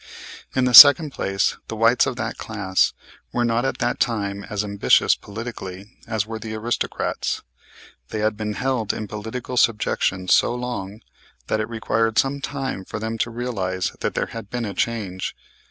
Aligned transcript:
In 0.55 0.65
the 0.65 0.73
second 0.73 1.11
place, 1.11 1.57
the 1.67 1.75
whites 1.75 2.07
of 2.07 2.15
that 2.15 2.39
class 2.39 2.91
were 3.31 3.45
not 3.45 3.65
at 3.65 3.77
that 3.77 3.99
time 3.99 4.43
as 4.45 4.63
ambitious, 4.63 5.13
politically, 5.13 5.95
as 6.07 6.25
were 6.25 6.39
the 6.39 6.55
aristocrats. 6.55 7.43
They 8.09 8.17
had 8.21 8.35
been 8.35 8.53
held 8.53 8.93
in 8.93 9.07
political 9.07 9.57
subjection 9.57 10.27
so 10.27 10.55
long 10.55 11.01
that 11.45 11.59
it 11.59 11.69
required 11.69 12.17
some 12.17 12.41
time 12.41 12.83
for 12.83 12.97
them 12.97 13.19
to 13.19 13.29
realize 13.29 13.91
that 13.99 14.15
there 14.15 14.25
had 14.33 14.49
been 14.49 14.65
a 14.65 14.73
change. 14.73 15.35